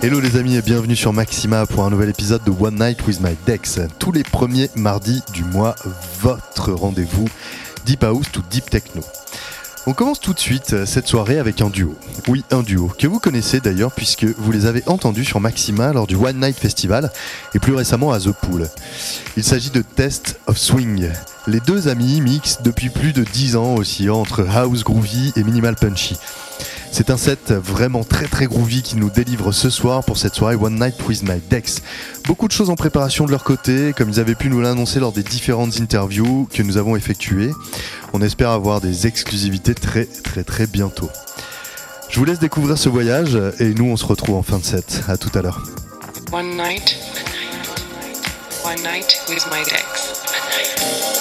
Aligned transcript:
Hello 0.00 0.20
les 0.20 0.36
amis 0.36 0.54
et 0.54 0.62
bienvenue 0.62 0.94
sur 0.94 1.12
Maxima 1.12 1.66
pour 1.66 1.84
un 1.84 1.90
nouvel 1.90 2.10
épisode 2.10 2.44
de 2.44 2.52
One 2.52 2.76
Night 2.78 3.04
with 3.08 3.20
My 3.20 3.36
Dex. 3.46 3.80
Tous 3.98 4.12
les 4.12 4.22
premiers 4.22 4.70
mardis 4.76 5.24
du 5.32 5.42
mois, 5.42 5.74
votre 6.20 6.72
rendez-vous 6.72 7.24
Deep 7.84 8.04
House 8.04 8.30
to 8.30 8.40
Deep 8.48 8.70
Techno. 8.70 9.02
On 9.88 9.94
commence 9.94 10.20
tout 10.20 10.34
de 10.34 10.38
suite 10.38 10.72
euh, 10.72 10.86
cette 10.86 11.08
soirée 11.08 11.40
avec 11.40 11.60
un 11.62 11.68
duo. 11.68 11.96
Oui, 12.28 12.44
un 12.52 12.62
duo, 12.62 12.92
que 12.96 13.08
vous 13.08 13.18
connaissez 13.18 13.58
d'ailleurs 13.58 13.90
puisque 13.90 14.24
vous 14.24 14.52
les 14.52 14.66
avez 14.66 14.84
entendus 14.86 15.24
sur 15.24 15.40
Maxima 15.40 15.92
lors 15.92 16.06
du 16.06 16.14
One 16.14 16.38
Night 16.38 16.56
Festival 16.56 17.10
et 17.54 17.58
plus 17.58 17.74
récemment 17.74 18.12
à 18.12 18.20
The 18.20 18.30
Pool. 18.30 18.68
Il 19.36 19.42
s'agit 19.42 19.70
de 19.70 19.82
Test 19.82 20.38
of 20.46 20.58
Swing. 20.58 21.10
Les 21.48 21.60
deux 21.60 21.88
amis 21.88 22.20
mixent 22.20 22.62
depuis 22.62 22.90
plus 22.90 23.12
de 23.12 23.24
10 23.24 23.56
ans 23.56 23.74
aussi 23.74 24.10
entre 24.10 24.46
house 24.48 24.84
groovy 24.84 25.32
et 25.34 25.42
minimal 25.42 25.74
punchy. 25.74 26.16
C'est 26.90 27.10
un 27.10 27.16
set 27.16 27.52
vraiment 27.52 28.04
très 28.04 28.26
très 28.26 28.46
groovy 28.46 28.82
qui 28.82 28.96
nous 28.96 29.10
délivre 29.10 29.52
ce 29.52 29.70
soir 29.70 30.04
pour 30.04 30.18
cette 30.18 30.34
soirée 30.34 30.56
One 30.56 30.78
Night 30.78 30.96
with 31.06 31.22
My 31.22 31.40
Dex. 31.50 31.82
Beaucoup 32.26 32.48
de 32.48 32.52
choses 32.52 32.70
en 32.70 32.76
préparation 32.76 33.26
de 33.26 33.30
leur 33.30 33.44
côté, 33.44 33.92
comme 33.96 34.08
ils 34.10 34.20
avaient 34.20 34.34
pu 34.34 34.48
nous 34.48 34.60
l'annoncer 34.60 34.98
lors 35.00 35.12
des 35.12 35.22
différentes 35.22 35.80
interviews 35.80 36.48
que 36.52 36.62
nous 36.62 36.76
avons 36.76 36.96
effectuées. 36.96 37.52
On 38.12 38.22
espère 38.22 38.50
avoir 38.50 38.80
des 38.80 39.06
exclusivités 39.06 39.74
très 39.74 40.06
très 40.06 40.44
très 40.44 40.66
bientôt. 40.66 41.10
Je 42.08 42.18
vous 42.18 42.24
laisse 42.24 42.38
découvrir 42.38 42.78
ce 42.78 42.88
voyage 42.88 43.38
et 43.60 43.74
nous 43.74 43.84
on 43.84 43.96
se 43.96 44.06
retrouve 44.06 44.36
en 44.36 44.42
fin 44.42 44.58
de 44.58 44.64
set. 44.64 45.02
À 45.08 45.16
tout 45.16 45.30
à 45.38 45.42
l'heure. 45.42 45.62
One 46.32 46.56
night. 46.56 46.96
With 49.28 49.46
my 49.50 49.60
ex. 49.60 51.17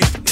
kick. 0.00 0.23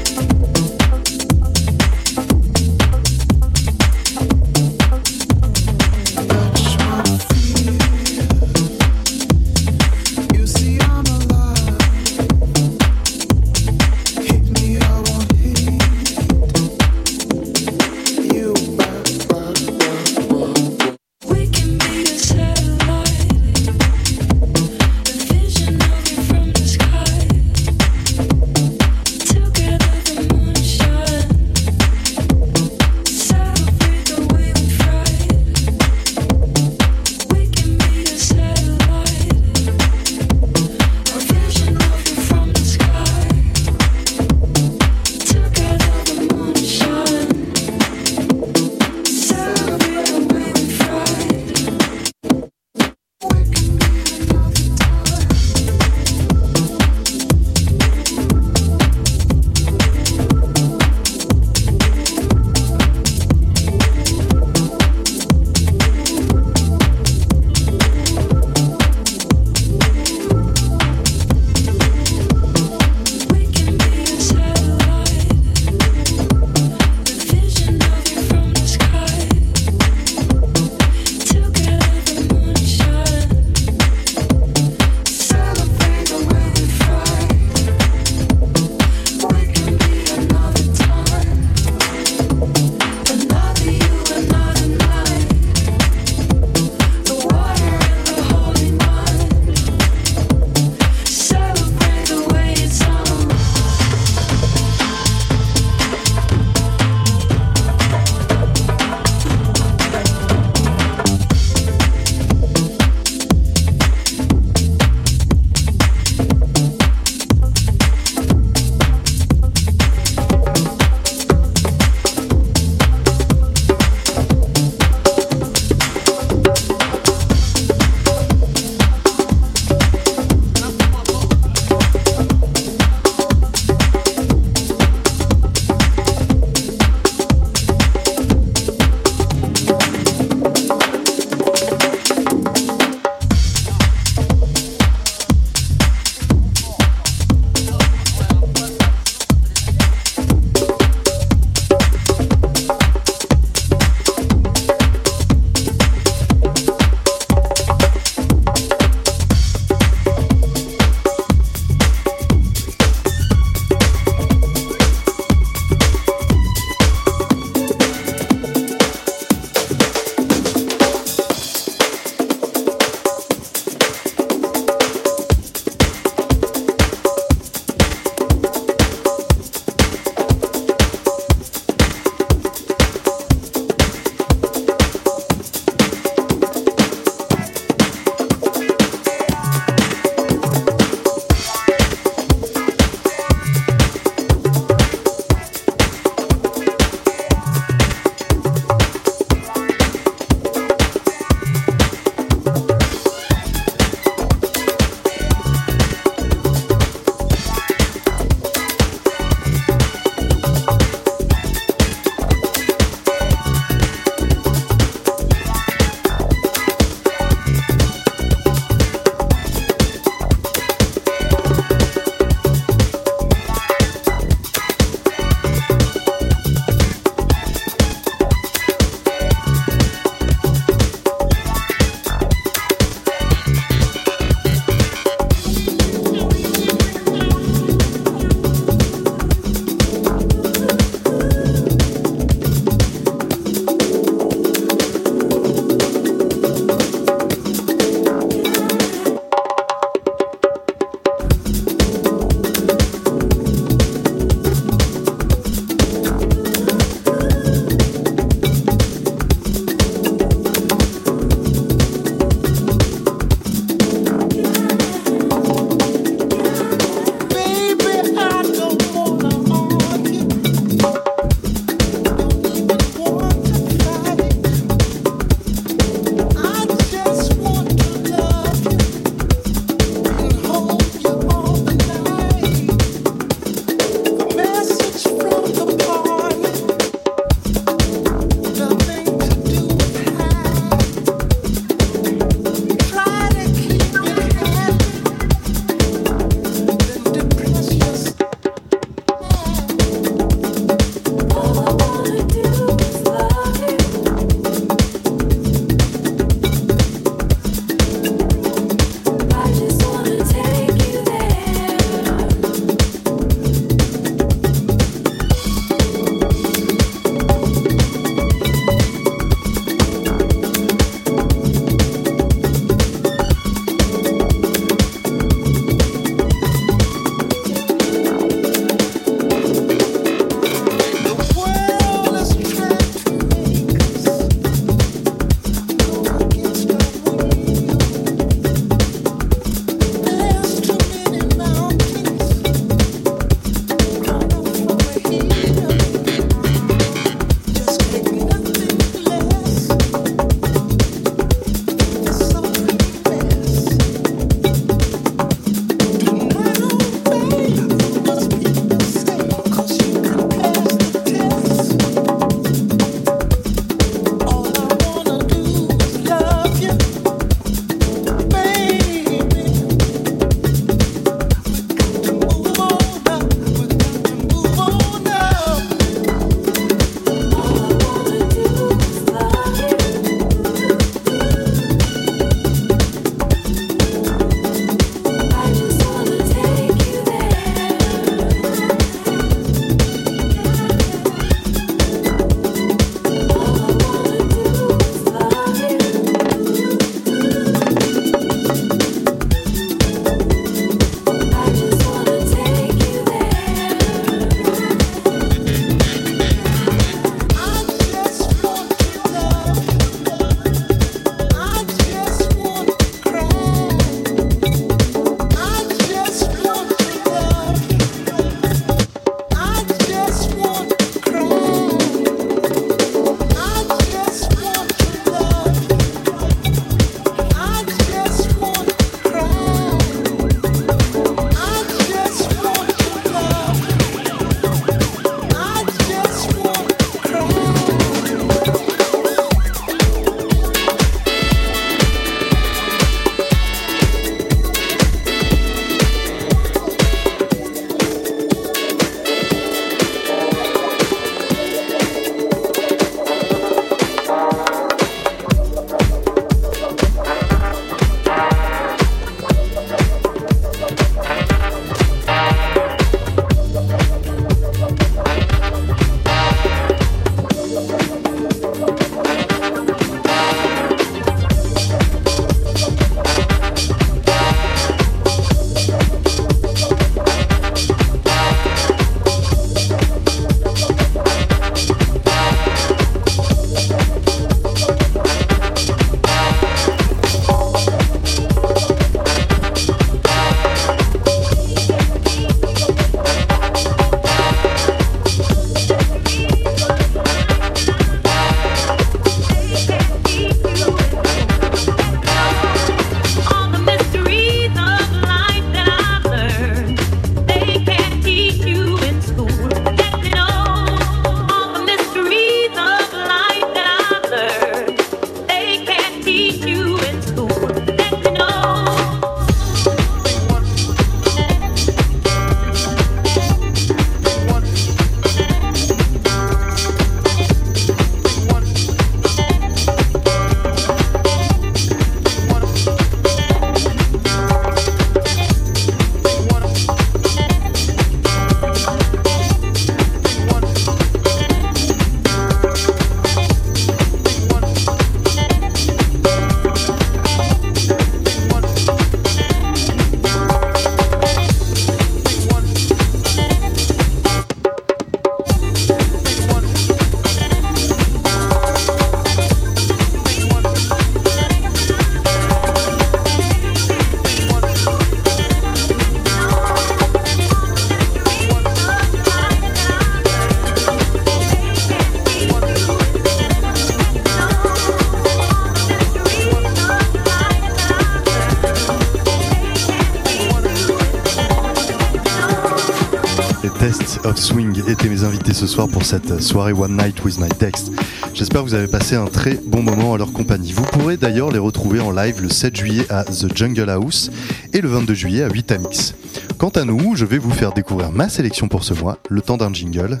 Ce 585.36 585.46
soir 585.46 585.68
pour 585.68 585.84
cette 585.84 586.22
soirée 586.22 586.54
One 586.54 586.78
Night 586.78 587.04
with 587.04 587.18
My 587.18 587.28
Text. 587.28 587.70
J'espère 588.14 588.42
que 588.42 588.48
vous 588.48 588.54
avez 588.54 588.68
passé 588.68 588.96
un 588.96 589.04
très 589.04 589.34
bon 589.34 589.62
moment 589.62 589.92
à 589.92 589.98
leur 589.98 590.10
compagnie. 590.14 590.52
Vous 590.52 590.62
pourrez 590.62 590.96
d'ailleurs 590.96 591.30
les 591.30 591.38
retrouver 591.38 591.78
en 591.78 591.90
live 591.90 592.22
le 592.22 592.30
7 592.30 592.56
juillet 592.56 592.86
à 592.88 593.04
The 593.04 593.36
Jungle 593.36 593.68
House 593.68 594.10
et 594.54 594.62
le 594.62 594.68
22 594.70 594.94
juillet 594.94 595.22
à 595.24 595.28
8 595.28 595.52
Amix. 595.52 595.94
Quant 596.38 596.48
à 596.48 596.64
nous, 596.64 596.96
je 596.96 597.04
vais 597.04 597.18
vous 597.18 597.32
faire 597.32 597.52
découvrir 597.52 597.92
ma 597.92 598.08
sélection 598.08 598.48
pour 598.48 598.64
ce 598.64 598.72
mois, 598.72 598.98
le 599.10 599.20
temps 599.20 599.36
d'un 599.36 599.52
jingle, 599.52 600.00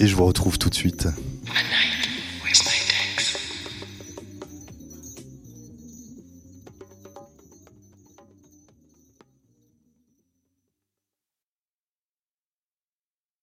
et 0.00 0.08
je 0.08 0.16
vous 0.16 0.24
retrouve 0.24 0.58
tout 0.58 0.70
de 0.70 0.74
suite. 0.74 1.06